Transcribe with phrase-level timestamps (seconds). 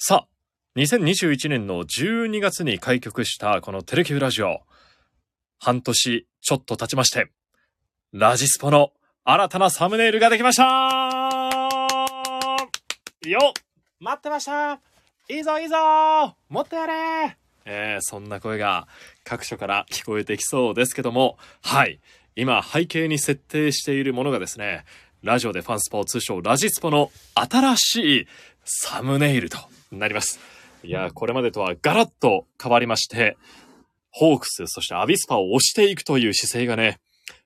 [0.00, 4.60] さあ、2021年の12月に開局したこのテレキューラジオ。
[5.58, 7.32] 半年ちょっと経ちまして、
[8.12, 8.92] ラジスポの
[9.24, 10.62] 新たなサムネイルができました
[13.26, 13.52] よっ
[13.98, 14.74] 待ってました
[15.28, 15.76] いいぞいいぞ
[16.48, 18.86] もっとやれえー、そんな声が
[19.24, 21.98] 各所から聞こえてきそうですけども、はい。
[22.36, 24.84] 今背景に設定しているものがですね、
[25.24, 28.26] ラジオでファンスポー通称ラジスポの新しい
[28.64, 29.58] サムネイルと
[29.90, 30.40] なります。
[30.84, 33.36] いや、これまでとはガラッと変わりまして、
[34.10, 36.98] ホークス、そしてアビスパを押していくという姿勢がね、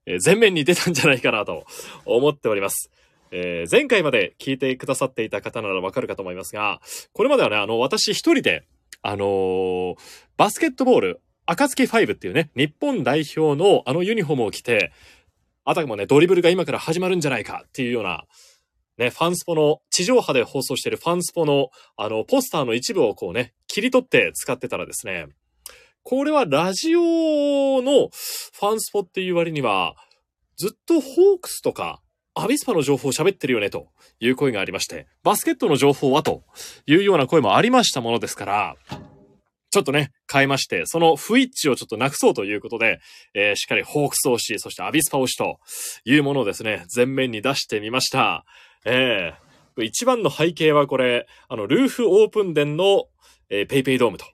[0.06, 1.64] えー前面に出たんじゃないかなと
[2.04, 2.90] 思っております。
[3.30, 6.80] えー前回まで聞いてくださっていた方ならわかるかと思いますが、
[7.12, 8.64] これまではね、あの、私一人で、
[9.02, 9.94] あのー
[10.36, 14.92] バスケットボール、暁ファイブっていうね、日本代表のあのユニフォームを着て、
[15.64, 18.24] あたかもね、ドリブルが今から始まるんじゃないかっていうような、
[18.98, 25.28] ね、ファンスポの、地上波で放送しているファンスポの、あの、ポスターの一部をこうね、切り取って使ってたらですね、
[26.02, 27.00] これはラジオ
[27.82, 29.94] のファンスポっていう割には、
[30.56, 32.02] ずっとホークスとか、
[32.34, 33.88] アビスパの情報を喋ってるよね、と
[34.20, 36.44] いう声がありまして、バスケットの情報はと
[36.86, 38.76] いうような声もありましたものですから、
[39.72, 43.00] ちょっとね、変えまして、その不一致をちょっとなくそうということで、
[43.32, 45.58] えーしっかりホークス推し、そしてアビスパ推しと
[46.04, 48.44] いうものをですね、前面に出してみました。
[48.84, 49.42] えー
[49.82, 53.06] 一番の背景はこれ、あの、ルーフオープンデンの、
[53.48, 54.26] えーペイペイドームと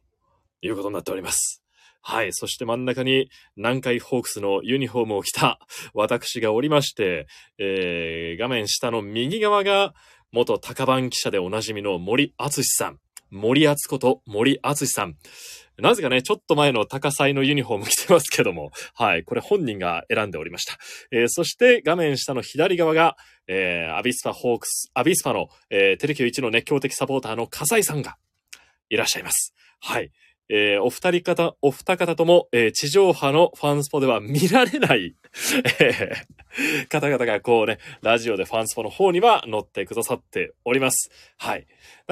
[0.62, 1.62] いうことになっております。
[2.02, 2.32] はい。
[2.32, 5.60] そして真ん中に南海ホークスのユニフォームを着た
[5.94, 9.94] 私がおりまして、えー画面下の右側が
[10.32, 12.98] 元高番記者でおなじみの森敦さん。
[13.30, 15.16] 森厚こと森敦さん。
[15.78, 19.22] なぜかね、ちょっと前の鷹祭のユニフォーム着てますけども、はい。
[19.22, 20.76] これ本人が選んでおりました。
[21.12, 28.16] えーそして画面下の左側が、えーアビスパホークス、アビスパの、えーテレ Q1の熱狂的サポーターの笠井さんが
[28.88, 29.54] いらっしゃいます。
[29.80, 30.10] はい。
[30.48, 35.14] えーお二人方、お二方とも、えー地上波のファンスポでは見られない、
[35.80, 36.12] え
[36.88, 41.10] 方々がこうね、ラジオでファンスポの方には載ってくださっております。
[41.36, 41.66] はい。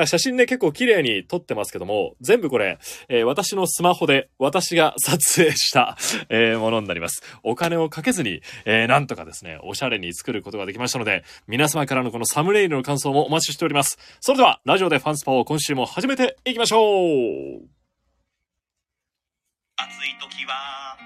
[0.06, 5.96] 写真ね、結構綺麗に撮ってますけども、全部これ、えー私のスマホで私が撮影した、
[6.28, 7.22] えーものになります。
[7.42, 13.98] お金をかけずに、えーなんとかですね、おしゃれに作ることができましたので、皆様からのこのサムネイルの感想もお待ちしております。
[14.20, 16.78] それでは、ラジオでファンスパを今週も始めていきましょ
[17.62, 17.75] う
[20.16, 20.96] い時は。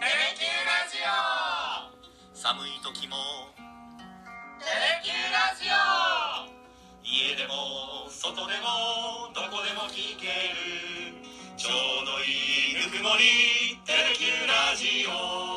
[0.00, 1.12] テレキューラジオ。
[2.32, 3.16] 寒い時も。
[4.58, 5.76] テレキューラジオ。
[7.04, 11.20] 家でも外でもどこでも聞ける。
[11.56, 15.55] ちょうどいいぬくもりテレキューラジオ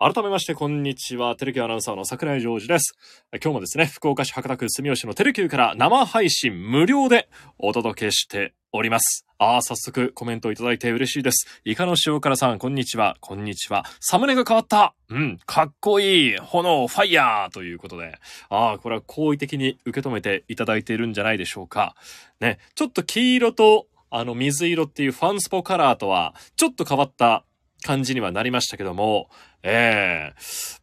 [0.00, 1.36] 改めまして、こんにちは。
[1.36, 2.94] テレキューアナウンサーの桜井ジョージです。
[3.40, 7.28] 今日もですね、福岡市博多区住吉のテレキューから生配信無料で
[7.58, 9.24] お届けしております。
[9.38, 11.60] ああ、早速コメントいただいて嬉しいです。
[11.64, 13.16] イカの塩辛さん、こんにちは。
[13.20, 13.84] こんにちは。
[14.00, 18.18] サムネが変わったうん、かっこいい炎、ファイヤーということで、
[18.48, 21.94] ああ、これは好意的に受け止めていただいているんじゃないでしょうか。
[22.40, 27.44] ね、ちょっと黄色と、あの、水色っていうファンスポカラーとは、ちょっと変わった
[27.84, 29.28] 感じにはなりましたけども、
[29.66, 30.34] ええ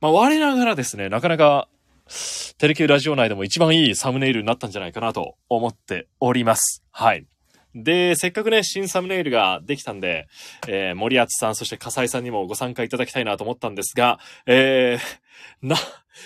[0.01, 1.67] まあ、我ながらですね、なかなか、
[2.57, 6.83] テレキューラジオ内でも一番いいサムネイルになったんじゃないかなと思っております。
[6.91, 7.27] はい。
[7.75, 10.27] で、せっかくね、新サムネイルができたんで、
[10.67, 15.77] えー、森厚さん、そして笠井さんにもご参加いただきたいなと思ったんですが、えー、な、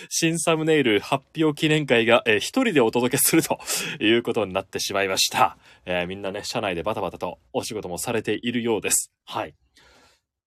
[0.09, 3.59] 新サムネイル発表記念会が、えー一人でお届けすると
[3.99, 5.57] いうことになってしまいました。
[5.85, 9.11] えーみんなね、社内でバタバタとお仕事もされているようです。
[9.25, 9.53] はい。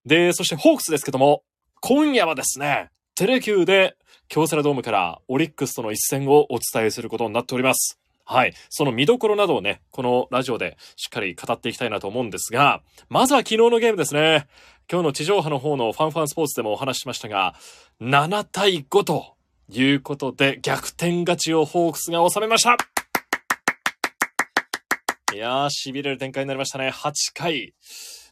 [0.05, 1.43] で、そしてホークスですけども、
[1.81, 3.97] 今夜はですね、テレキューで
[4.29, 7.99] 京セラドームからオリックスとの一戦をお伝えすることになっております。
[8.25, 8.53] はい。
[8.69, 14.47] その見どころなどをね、このラジオでしっかり語っていきたいなと思うんですが、まずは昨日のゲームですね。
[14.91, 17.55] 今日の地上波の方のファンファンスポーツでもお話ししましたが、
[18.01, 19.37] 7対5と
[19.71, 22.77] いうことで逆転勝ちをホークスが収めました
[25.35, 26.89] いやー、痺れる展開になりましたね。
[26.89, 27.75] 8回、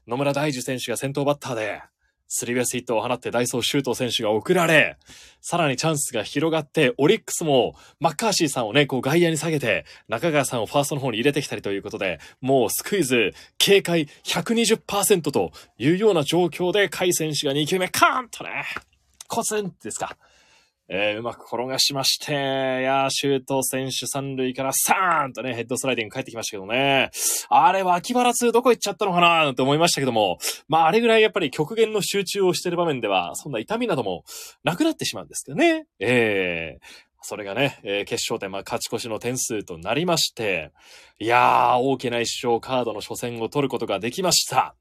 [0.06, 1.82] 野村大樹選手が先頭バッターで、
[2.28, 4.96] スリーベースヒットを放ってダイソーシュート選手が送られ、
[5.40, 18.64] さらにチャンスが広がって、オリックスもマッカーシーさんをね、こう外野に下げて、中川さんをファーストの方に入れてきたりということで、もうスクイズ、警戒120%というような状況で、甲斐選手が2球目、カーンとね、
[19.28, 20.16] コツンですか。
[20.88, 27.10] えーうまく転がしまして、いやー、シュート選手三塁からサーンとね、ヘッドスライディング帰ってきましたけどね。
[27.48, 30.38] あれ、脇腹痛どこ行っちゃったのかなーって思いましたけども、
[30.68, 34.24] まあ、あれぐらいやっぱり極限の集中をしてる場面では、そんな痛みなども
[34.62, 35.86] なくなってしまうんですけどね。
[35.98, 40.70] ええそれがね、えー決勝点、まあ、勝ち越しの点数となりまして、
[41.18, 44.76] いやー、大きな一勝カードの初戦を取ることができました。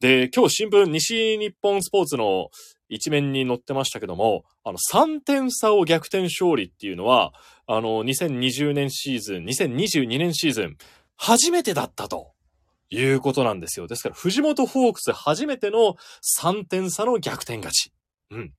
[0.00, 2.50] で、今日新聞、西日本スポーツの
[2.88, 7.32] 一面に載ってましたけども、あの、3点差を逆転勝利っていうのは、
[7.66, 10.76] あの、2020年シーズン、2022年シーズン、
[11.16, 12.34] 初めてだったと。
[12.90, 13.86] いうことなんですよ。
[13.86, 15.96] ですから、藤本ホークス初めての
[16.40, 17.92] 3点差の逆転勝ち。
[18.30, 18.52] うん。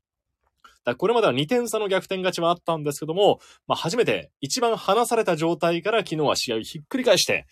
[0.84, 7.48] だこれまでは2点差の逆転勝ちはあったんですけども、まあ初めて一番離された状態から昨日は試合をひっくり返して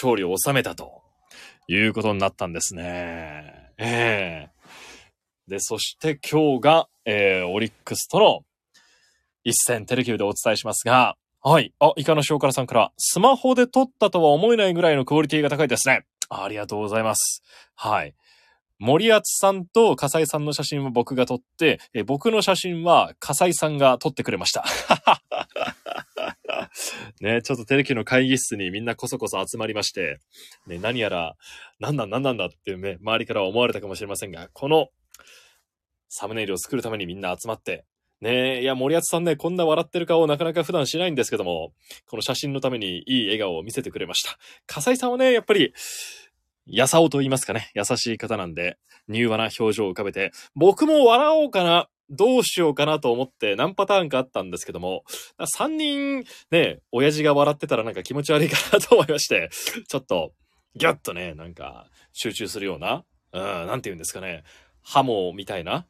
[0.00, 1.02] 勝利を収めたと
[1.68, 3.72] いうことになったんですね。
[3.78, 4.55] ええ
[5.48, 8.44] で、そして今日が、えー、オリックスとの
[9.44, 11.72] 一戦テレキューでお伝えしますが、はい。
[11.78, 16.04] あ、イカの塩辛さんから、スマホで撮ったとは思えないぐらいのクオリティが高いですね。
[16.28, 17.44] ありがとうございます。
[17.76, 18.14] はい。
[18.80, 24.64] 森厚さんと笠井さんの写真は僕が撮って、え僕の写真は笠井さんが撮ってくれました。
[27.20, 30.18] ね、ちょっとテレキューの会議室にみんなこそこそ集まりまして、
[30.66, 31.36] ね、何やら、
[31.78, 34.88] なんなんなんなんだっていうね、周りからは思われたかもしれませんが、この
[36.16, 37.84] サムネイルを作るためにみんな集まって、
[38.22, 41.74] ねえ、いや、森厚さんね、こんな笑ってる顔をなかなか普段しないんですけども、
[42.08, 44.38] この写真のためにいい笑顔を見せてくれました。
[44.66, 45.74] 笠井さんはね、やっぱり、
[46.64, 48.78] やさおと言いますかね、優しい方なんで、
[49.10, 55.04] 柔和な表情を浮かべて、僕も笑おうかな、どうしようかなと思って何パターンかあったんですけども、
[55.38, 59.50] 3人ね、親父が笑ってたらなんか気持ち悪いかなと思いまして、
[59.88, 60.32] ちょっと、
[60.74, 64.44] ギュッとね、なんか、集中するような、うん、なんて言うんですかね、
[64.88, 65.84] ハモみたいな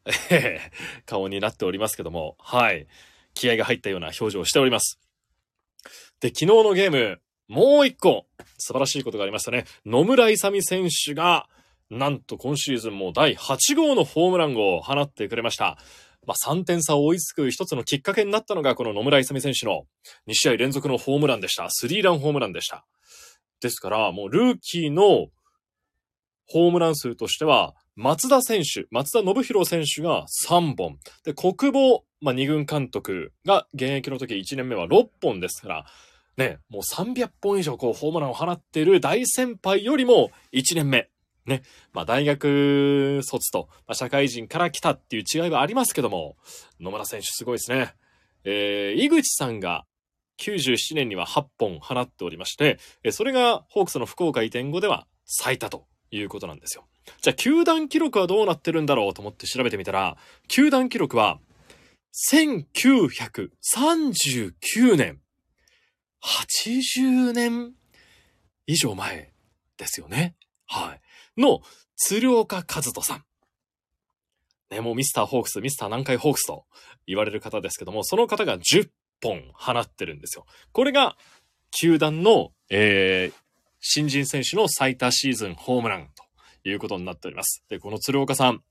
[1.05, 2.87] 顔になっておりますけども、はい。
[3.35, 4.99] 気合が入ったような表情をしております。
[6.19, 8.25] で、昨日のゲーム、もう一個、
[8.57, 9.65] 素晴らしいことがありましたね。
[9.85, 11.47] 野村勇選手が、
[11.91, 15.77] なんと今シーズンも第8号のホームランを放ってくれました。
[16.25, 19.85] まあ、3点差を追いつく一つのきっかけになったのが、この野村勇選手の
[20.27, 21.69] 2試合連続のホームランでした。
[21.69, 22.83] スリーランホームランでした。
[23.61, 25.27] ですから、もうルーキーの
[26.47, 30.99] ホームラン数としては、松田選手、松田信弘選手が3本。
[31.25, 35.85] で、国母、まあ、二軍監督が現役の時1年目は6本ですから、
[36.37, 41.09] ね、もう300本以上こうホームランを放っている大先輩よりも1年目。
[41.47, 46.35] ね、まあ大学卒と、まあ、社会人から来たっていう違いはありますけども、
[46.79, 47.95] 野村選手すごいですね。
[48.43, 49.87] えー、井口さんが
[50.39, 52.77] 97年には8本放っておりまして、
[53.11, 56.85] それがホークスの福岡移転後では最多ということなんですよ。
[57.21, 60.17] じゃあ、球団記録はどうなってるんだろうと思って調べてみたら、
[60.47, 61.39] 球団記録は、
[62.31, 65.19] 1939年、
[66.23, 67.73] 80年
[68.65, 69.31] 以上前
[69.77, 70.35] ですよね。
[70.65, 71.01] はい。
[71.39, 71.61] の、
[71.95, 73.23] 鶴岡和人さん。
[74.69, 76.65] ね、もうミスターホークス、ミスター南海ホークスと
[77.05, 78.89] 言われる方ですけども、その方が10
[79.23, 80.45] 本放ってるんですよ。
[80.73, 81.17] これが、
[81.71, 83.46] 球団の、えー、
[83.89, 87.63] 新人選手の最多シーズンホームランということになっております。
[87.69, 88.61] で、この鶴岡さん、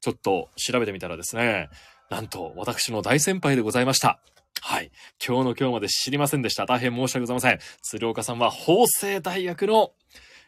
[0.00, 1.68] ちょっと調べてみたらですね、
[2.08, 4.18] なんと私の大先輩でございました。
[4.62, 4.90] はい。
[5.24, 6.64] 今日の今日まで知りませんでした。
[6.64, 7.58] 大変申し訳ございません。
[7.82, 9.92] 鶴岡さんは法政大学の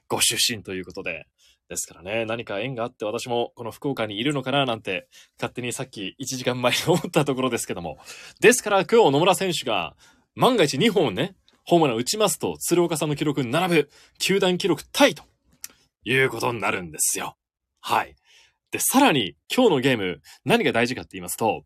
[0.08, 1.26] ご出身ということで。
[1.68, 5.06] ですからね、何か縁があって私もこの福岡にいるのかななんて、
[5.36, 7.98] 勝手にさっき1時間前に思ったところですけども。
[8.40, 9.94] ですから今日野村選手が
[10.34, 15.24] 万が一2本ね、ホームラン打ちますと、鶴岡さんの記録に並ぶ、球団記録タイと
[16.04, 17.36] いうことになるんですよ。
[17.80, 18.16] はい。
[18.70, 21.64] で、さらに今日のゲーム、何が大事かって言いますと、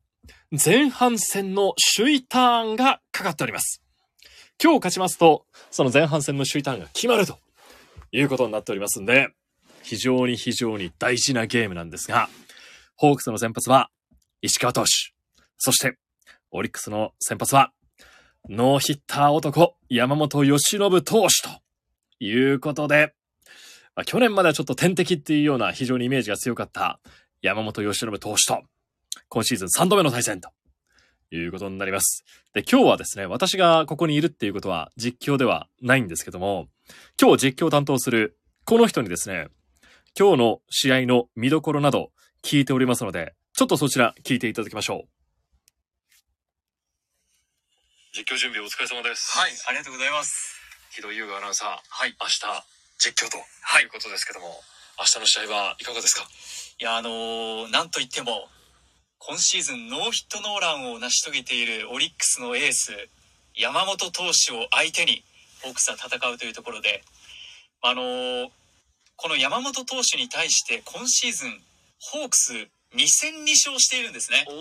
[0.52, 3.82] 前半戦の首位ターンがかかっております。
[4.62, 7.38] 今日勝ちますと、その前半戦の首位ターンが決まると
[8.12, 9.28] いうことになっておりますんで、
[9.82, 12.28] 非常に非常に大事なゲームなんですが、
[12.94, 13.90] ホークスの先発は
[14.42, 15.14] 石川投手、
[15.56, 15.96] そして
[16.50, 17.72] オリックスの先発は
[18.48, 21.60] ノーヒッター男山本由伸投手と
[22.18, 23.12] いうことで、
[23.94, 26.98] まあ、去年まではちょっと天敵っていうような非常にイメージが強かった
[27.42, 28.62] 山本由伸投手と、
[29.28, 30.48] 今シーズン3度目の対戦と
[31.30, 32.24] いうことになります。
[32.54, 36.68] で、今日はですね、私がここにいるっていうことは実況ではないんですけども、
[37.20, 39.48] 今日実況を担当するこの人にですね、
[40.18, 42.12] 今日の試合の見どころなど
[42.42, 45.17] 聞いておりますので、ちょっとそちら聞いていただきましょう。
[48.18, 49.38] 実況準備お疲れ様です。
[49.38, 50.58] はい、ありがとうございます。
[50.90, 52.16] 木戸優雅アナウンサー、はい。
[52.18, 52.42] 明日
[52.98, 54.58] 実況ということですけども、
[54.98, 56.26] 明日の試合はいかがですか？
[56.80, 58.48] いや、あのーなんといっても、
[59.18, 62.90] 今シーズンノーヒットノーランを成し遂げているオリックスのエース、
[63.54, 65.22] 山本投手を相手に、
[65.62, 67.04] ホークスは戦うというところで、
[67.82, 68.48] あのー
[69.14, 71.60] この山本投手に対して今シーズン、
[72.00, 74.44] ホークス2戦2勝しているんですね。
[74.48, 74.52] お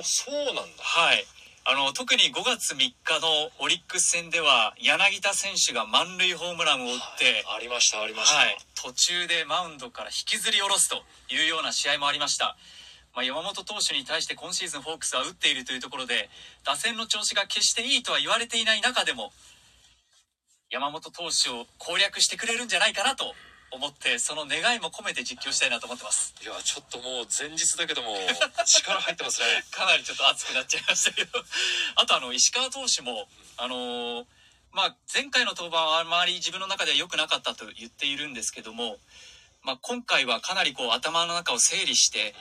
[0.00, 0.82] ー、そうなんだ。
[0.82, 1.24] はい。
[1.66, 8.36] あの、特に5月3日のオリックス戦では、柳田選手が満塁ホームランを打って、ありました、ありました。
[8.36, 10.96] はい、途中でマウンドから引きずり下ろすと
[11.32, 12.54] いうような試合もありました。
[13.14, 16.28] まあ、山本投手に対して今シーズンホークスは打っているというところで、
[16.66, 19.32] 打線の調子が決していいとは言われていない中でも、
[20.68, 23.34] 山本投手を攻略してくれるんじゃないかなと
[23.74, 26.34] 思って、その願いも込めて実況したいなと思ってます。
[26.42, 28.16] いや、ちょっともう前日だけども、
[28.64, 29.64] 力入ってますね。
[29.70, 31.44] かなりちょっと熱くなっちゃいましたけど。
[31.96, 34.26] あとあの、石川投手も、あのー
[34.72, 38.98] まあ、前回の登板はあまり自分の中では良くなかったと言っているんですけども、
[39.62, 42.34] まあ、今回はかなりこう頭の中を整理して、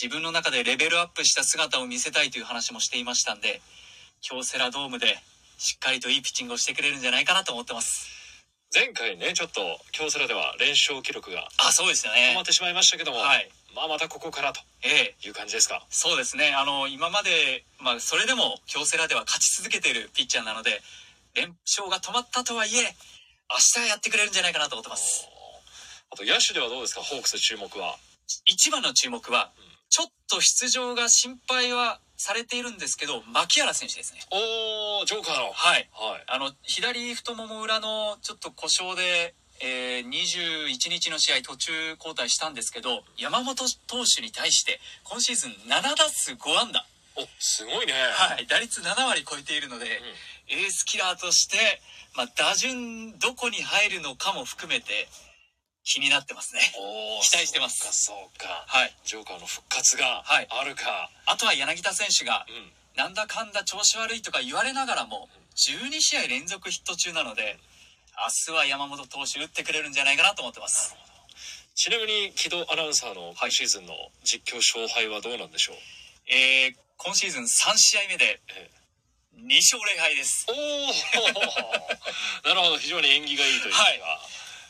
[0.00, 3.60] 自分の中でレベルアップした姿を見せたいという話もしていましたんで、
[4.20, 5.18] 京セラドームで
[5.58, 8.15] しっかりといいピッチングをしてくれるんじゃないかなと思ってます。
[8.74, 12.44] 前回ね、ちょっと、京セラでは連勝記録があ、そうですよね止まっ。
[12.44, 13.48] てしまいましたけども、はい。
[13.74, 15.26] まあまたここからとええ。
[15.26, 15.86] いう感じですか？
[15.90, 16.52] そうですね。
[16.54, 20.82] あの、今まで、まあ、それでも、京セラでは勝ち続けているピッチャーなので、
[21.34, 22.94] 連勝が止まったとはいえ、
[23.50, 25.28] 明日はやってくれるんじゃないかなと思ってます。
[26.10, 27.96] あと、野手ではどうですか、ホークス注目は。
[28.46, 29.52] 一番の注目は、
[29.88, 34.20] ちょっと出場が心配はされているんですけど、牧原選手ですね。
[34.30, 35.52] おー、ジョーカーの。
[35.52, 35.88] はい。
[35.92, 36.24] はい。
[36.26, 46.84] あの、左太もも裏のちょっと故障で、えー、21日の試合途中交代したんですけど、山本投手に対して、今シーズン7打数5安打。
[47.16, 47.92] お、すごいね。
[48.12, 49.86] はい、打率7割超えているので、
[50.48, 51.80] エースキラーとして、
[52.14, 55.08] まあ、打順どこに入るのかも含めて
[55.86, 56.60] 気になってますね。
[57.22, 58.64] 期待してますそうか、そうか。
[58.66, 58.94] はい。
[59.04, 61.10] ジョーカーの復活がはいあるか。
[61.24, 62.72] あとは柳田選手が、うん。
[62.96, 67.58] なんだかんだ調子悪いとか言われながらも、12試合連続ヒット中なので、
[68.48, 70.96] 明日は山本投手打ってくれるんじゃないかなと思ってます。
[71.76, 75.76] ちなみに、木戸アナウンサーの今シーズンの実況勝敗はどうなんでしょう、
[76.26, 78.70] えー、今シーズン3試合目でえ
[79.36, 80.46] 2勝0敗です。
[80.48, 80.86] おお
[82.48, 83.78] なるほど、非常に縁起がいいというか。
[83.82, 84.00] はい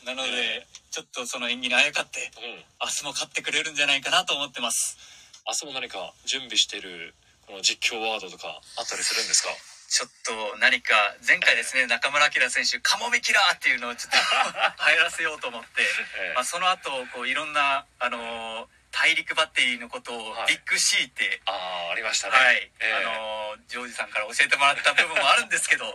[0.07, 2.63] なので、ちょっとその演技にあやかって、うん。
[2.79, 4.97] 明日も勝ってくれるんじゃないかなと思ってます。
[5.45, 7.13] 明日も何か準備している、
[7.45, 9.49] この実況ワードとかあったりするんですか？
[9.87, 10.09] ちょっ
[10.51, 10.95] と何か
[11.25, 14.17] 前回ですね中村晃選手カモメキラーっていうのをちょっと
[14.91, 16.33] 流行らせようと思って、ええ。
[16.35, 20.47] まあ、その後こういろんなあのー大陸バッテリーのことをはい。
[20.47, 21.51] ビッグ C って、あ
[21.89, 22.33] あ、ありましたね。
[22.37, 22.93] はい、ええ。
[22.95, 25.85] あのージョージさんから教えてもらった部分もあるんですけど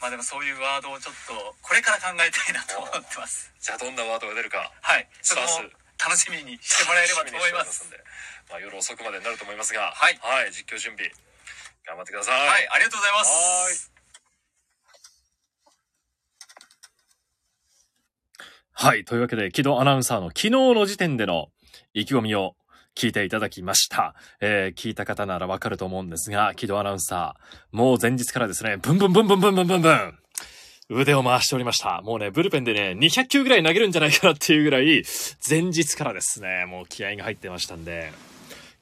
[0.00, 4.70] まあでもそういうワードをちょっとこれから考えたいなと思ってますじゃあどんなワードが出るか。
[4.80, 7.84] はいそこもさあ楽しみにしてもらえればと思います。
[8.48, 9.92] まあ夜遅くまでになると思いますが。
[9.92, 11.10] はいはい、実況準備。
[11.84, 12.48] 頑張ってください。
[12.48, 13.98] はいありがとうございますはーい
[18.80, 19.04] はい。
[19.04, 21.50] というわけで、木戸アナウンサーの昨日の時点での
[21.94, 22.54] 意気込みを
[22.98, 24.16] 聞いていただきました。
[24.40, 30.18] えー聞いた方ならわかると思うんですが、木戸アナウンサー、もう前日からですね、ブンブンブンブンブンブンブンブン、
[30.90, 32.02] 腕を回しておりました。
[32.02, 35.04] もうね、ブルペンでね、200球ぐらい投げるんじゃないかなっていうぐらい、
[35.48, 38.10] 前日からですね、もう気合が入ってましたんで、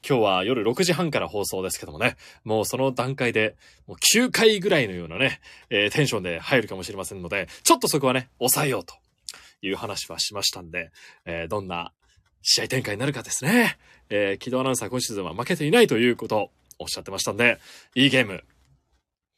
[0.07, 3.55] 今日は夜6時半から放送ですけどもね、もうその段階で、
[3.85, 8.95] もう9回ぐらいのようなね、えーテンションで入るかもしれませんので、ちょっとそこはね、抑えようと
[9.61, 10.89] いう話はしましたんで、
[11.25, 11.91] えーどんな
[12.49, 13.77] 試合展開になるかですね。
[14.09, 17.59] えー、木戸アナウンサー今シーズンは負けていないということをおっしゃってましたんで、
[17.93, 18.45] いいゲーム、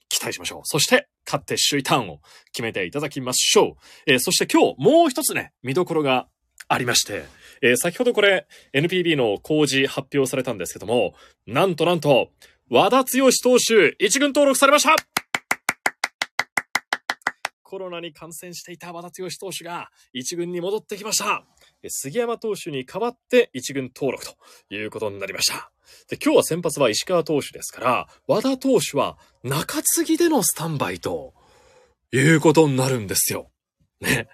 [0.10, 0.62] 期待しましょう。
[0.66, 2.20] そして、勝って首位ターンを
[2.52, 3.76] 決めていただきましょう。
[4.06, 6.28] えーそして今日もう一つね、見どころが
[6.68, 7.26] ありまして、
[7.64, 11.16] えー先ほどこれ NPB の工事発表されたんですけども、
[11.48, 12.30] なんとなんと、
[12.70, 14.96] 和田剛投手一軍登録されました
[17.64, 21.44] コロナに感染していた和田剛投手が一軍に戻ってきました。
[21.88, 24.36] 杉山投手に代わって一軍登録と
[24.70, 25.72] いうことになりました。
[26.10, 31.34] で、今日は先発は石川投手ですから、和田投手は中継ぎでのスタンバイと
[32.12, 33.50] いうことになるんですよ。
[34.02, 34.28] ね。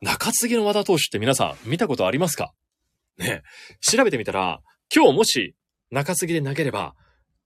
[0.00, 2.54] 中継ぎの和田投手って皆さん見たことありますか？
[3.18, 3.42] ね。
[3.80, 4.60] 調べてみたら、
[4.94, 5.54] 今日もし
[5.90, 6.94] 中継ぎで投げれば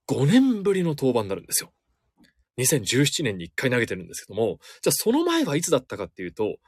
[0.09, 1.73] 5年ぶりの登板になるんですよ。
[2.59, 6.59] 2017年に1回投げてるんですけども、じゃあその前はいつだったかっていうと、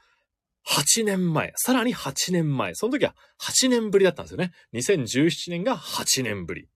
[0.67, 4.51] 8年前、さらに8年前、その時は8年ぶりだったんですよね。
[4.73, 6.67] 2017年が8年ぶり。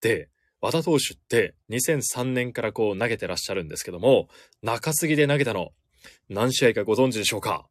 [0.00, 0.28] で、
[0.60, 4.28] 和田投手って2003年からこう投げてらっしゃるんですけども、
[4.62, 5.70] 中継ぎで投げたの
[6.28, 7.66] 何試合かご存知でしょうか？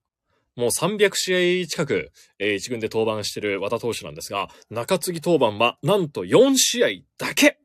[0.55, 7.57] もう300試合近く、えー一軍で登板してる和田投手なんですが、中継ぎ登板はなんと4試合だけ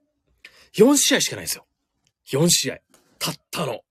[0.75, 1.67] !4 試合しかないんですよ。
[2.33, 2.79] 4試合。
[3.19, 3.83] たったの。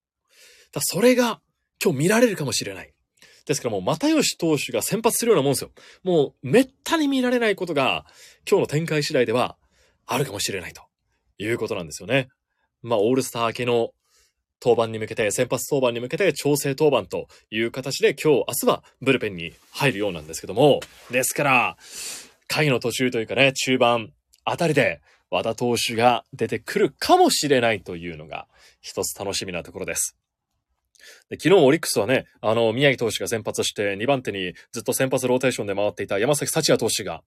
[0.72, 1.40] だそれが
[1.84, 2.94] 今日見られるかもしれない。
[3.48, 5.72] ですからもう又吉投手が先発するようなもんですよ。
[6.04, 8.06] もうめったに見られないことが
[8.50, 9.58] 今日の展開次第では
[10.06, 10.84] あるかもしれないと
[11.38, 12.28] いうことなんですよね。
[12.84, 13.92] まあ、オールスター明けの
[14.62, 20.80] 登板に向けて、先発登板に向けて調整登板という形で今日、明日はブルペンに入るようなんですけども、
[21.12, 21.78] ですから、
[22.48, 24.12] 回の途中というかね、中盤
[24.44, 28.48] あたりで和田投手が出てくるかもしれないというのが
[28.82, 30.18] 一つ楽しみなところです。
[31.30, 37.22] で昨日オリックスはね、あの、宮城投手が先発して2番手にずっと先発ローテーションで回っていた山崎幸也投手が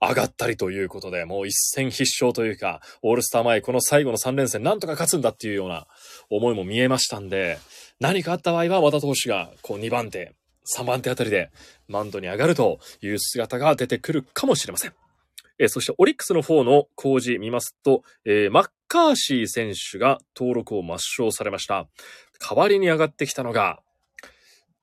[0.00, 5.86] 上がったりということで、もう一戦必勝というか、オールスター前この最後の3連戦なんとか勝つんだっていうような
[6.30, 7.58] 思いも見えましたんで、
[8.00, 10.34] 何かあった場合は和田投手がこう2番手、
[10.76, 11.50] 3番手あたりで
[11.88, 14.92] マウンドに上がるという姿が出てくるかもしれません。
[15.60, 21.88] えーそしてオリックスの方の工事見ますと、えーマッカーシー選手が登録を抹消されました。
[22.38, 23.80] 代わりに上がってきたのが、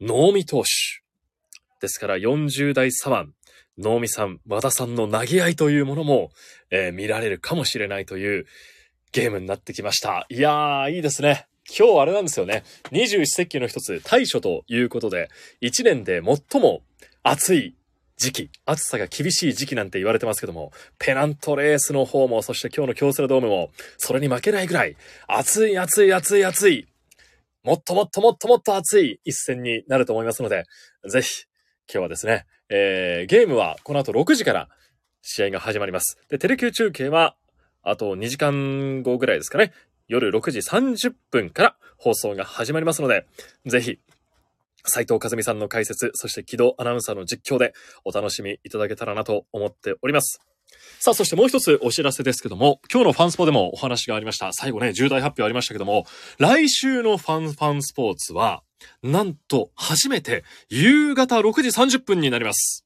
[0.01, 0.69] 能見投手。
[1.81, 3.31] ですから40代左腕、
[3.77, 6.31] 能見さん、和田さんの投げ合いというものも、
[6.69, 8.45] えー見られるかもしれないという
[9.11, 10.25] ゲームになってきました。
[10.29, 11.47] いやー、いいですね。
[11.67, 12.63] 今日あれなんですよね。
[12.91, 15.29] 二十四節気の一つ、大暑ということで、
[15.61, 16.81] 一年で最も
[17.23, 17.75] 暑い
[18.17, 24.95] 時期、暑さが厳しい時期なんて言われてますけども、ペナントレースの方も、そして今日の京セラドームも、それに負けないぐらい、
[25.27, 26.87] 暑い暑い暑い暑い、
[27.65, 30.65] もっともっともっともっと暑い一戦になると思いますので、
[31.09, 31.45] ぜひ、
[31.91, 34.69] 今日はですね、えー、ゲームはこの後6時から
[35.23, 36.19] 試合が始まります。
[36.29, 37.35] で、テレキュー中継は、
[37.81, 39.73] あと2時間後ぐらいですかね、
[40.07, 43.25] 夜6時30分から放送が始まりますので、
[43.65, 43.99] ぜひ、
[44.83, 50.39] 斉藤和美さんの解説、そして木戸アナウンサーの実況でお楽しみいただけたらなと思っております。
[50.99, 54.51] さあ、そしてもう一つお知らせですけども、今日のファンスポでもお話がありました。
[54.53, 56.05] 最後ね、重大発表ありましたけども、
[56.39, 58.63] 来週のファンファンスポーツは、
[59.03, 62.85] なんと初めて夕方6時30分になります。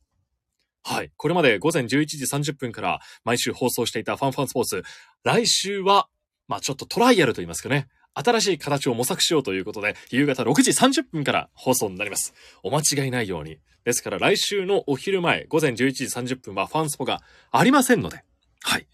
[0.83, 1.11] はい。
[1.17, 4.83] これまで午前11時30分から毎週放送していたファンファンスポーツ、
[5.23, 6.07] 来週は、
[6.47, 7.87] まあちょっとトライアルと言いますかね。
[8.13, 12.33] 新しい形を模索しようということで、夕方6時30分から放送になります。
[12.63, 13.59] お間違いないように。
[13.85, 18.23] ですから来週のお昼前、午前11時30分はファンスポがありませんので、
[18.61, 18.87] はい。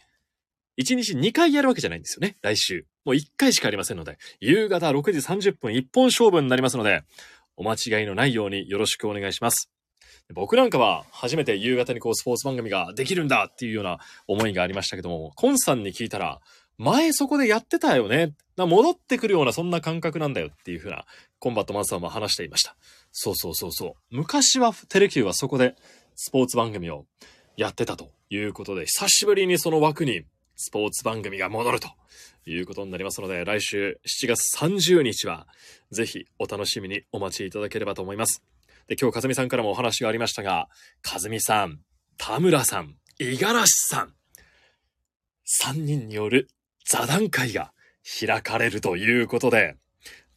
[0.78, 2.86] 1日2回やるわけじゃないんですよね、来週。
[3.06, 7.04] もう1回しかありませんので、夕方6時30分一本勝負になりますので、
[7.56, 9.70] お間違いのないようによろしくお願いします。
[10.34, 16.42] 僕なんかは初めて夕方にこうスポーツ番組ができるんだっていうような思いがありましたけども、コンさんに聞いたら、
[16.78, 18.34] 前そこでやってたよね。
[18.58, 21.06] 戻ってくるようなそんな感覚なんだよっていうふうな
[21.40, 22.76] コンバットマンさんも話していました。
[23.18, 23.94] そうそうそうそう。
[24.10, 25.76] 昔はテレキューはそこで
[26.16, 27.06] スポーツ番組を
[27.56, 30.26] やってたということで、久しぶりにその枠に
[30.58, 31.88] スポーツ番組が戻ると
[32.46, 35.48] いうことになりますので、来週7月30日は
[35.92, 38.44] ぜひお楽しみにお待ちいただければと思います。
[38.88, 40.68] で、今日、かずみさんからもお話がありましたが、
[41.02, 41.80] かずみさん、
[42.18, 44.14] 田村さん、五十嵐さん、
[45.64, 46.50] 3人による
[46.86, 47.72] 座談会が
[48.20, 49.78] 開かれるということで、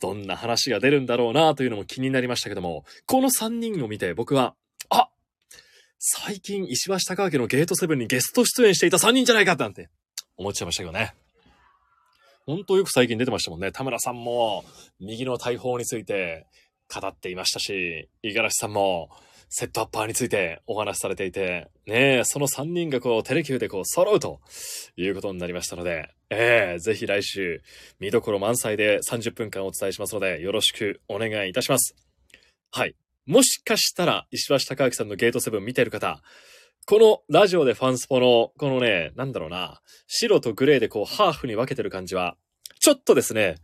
[0.00, 4.54] どんな話が出るんだろうなというのも気になりましたけども、この3人を見て僕は、
[4.90, 5.08] あ
[5.98, 9.88] 最近石橋貴明のゲートセブンにゲスト出演していた3人じゃないかなんて
[10.36, 11.14] 思っちゃいましたけどね。
[12.46, 13.72] ほんとよく最近出てましたもんね。
[13.72, 14.64] 田村さんも
[15.00, 16.46] 右の大砲について
[16.88, 19.10] 語っていましたし、五十嵐さんも
[19.50, 24.40] セットアッパーについてお話しされていて、ねえ、その3人がこうテレキューでこう揃うと
[24.96, 27.62] いうことになりましたので、ええぜひ来週
[28.00, 31.94] 見どころ満載で30分間お伝えしますので、よろしくお願いいたします。
[32.70, 32.94] はい。
[33.26, 36.22] もしかしたら石橋貴明さんのゲートセブン見てる方、
[36.86, 42.36] このラジオでファンスポの、このね、なんだろうな、白とグレーでこうハーフに分けてる感じは、
[42.80, 43.56] ちょっとですね、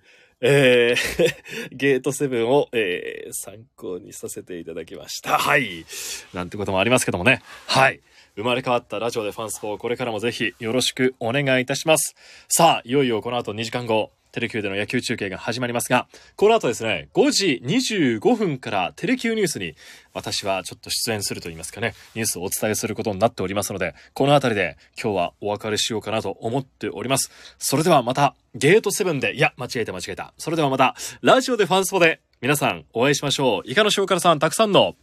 [0.42, 1.34] えー、
[1.72, 5.38] ゲートセブンを、えー、参考にさせていただきました。
[5.38, 5.86] はい。
[6.34, 7.40] なんてこともありますけどもね。
[7.66, 8.02] はい。
[8.36, 12.16] 生まれ変わったラジオでファンスポをこれからもぜひよろしくお願いいたします。
[12.48, 19.76] さあ、いよいよこの後2時間後、テレキューでの野球中継が始まりますが、この後ですね、5時25分からテレキューニュースに
[20.12, 27.30] 私はちょっと出演すると言いますかね、ニュースをお伝えすることになっておりますので、この辺りで今日はお別れしようかなと思っております。
[27.58, 30.34] それではまた、ゲートセブンで、いや、間違えた間違えた。
[30.36, 33.70] それではまた、ラジオでファンスポで皆さんお会いしましょう。
[33.70, 34.96] イカの塩辛さん、たくさんの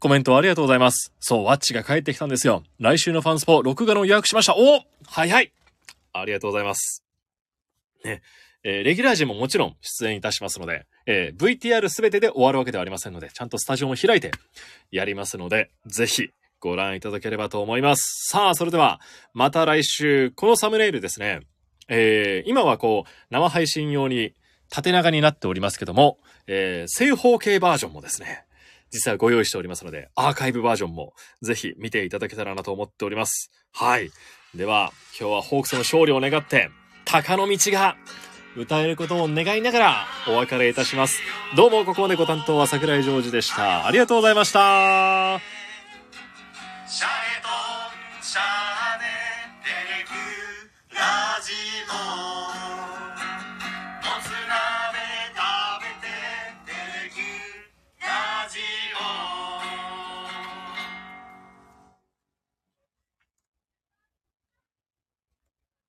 [0.00, 1.12] コメントありがとうございます。
[1.18, 2.62] そう、ワッチが帰ってきたんですよ。
[2.78, 4.54] 来週のファンスポ、録画の予約しました。
[4.56, 5.52] おはいはい
[6.12, 7.02] ありがとうございます。
[8.04, 8.22] ね。
[8.62, 14.30] えーレギュラー陣ももちろん出演いたしますので、えー VTR すべてで終わるわけではありませんので、ちゃんとスタジオも開いて
[14.92, 16.30] やりますので、ぜひ
[16.60, 18.28] ご覧いただければと思います。
[18.30, 19.00] さあ、それでは、
[19.32, 21.40] また来週、このサムネイルですね、
[21.88, 24.32] えー今はこう、生配信用に
[24.70, 28.44] 縦長になっておりますけども、え正方形バージョンもですね、
[28.90, 33.50] 実はご用意しておりますので、アーカイブバージョンもぜひ見ていただけたらなと思っております。
[33.72, 34.10] はい。
[34.54, 36.70] では、今日はホークスの勝利を願って、
[37.04, 37.96] 鷹の道が
[38.56, 41.20] 歌えることを願いながらお別れいたします。
[41.56, 43.86] どうもここまでご担当は桜井ジョージでした。
[43.86, 45.40] ありがとうございました。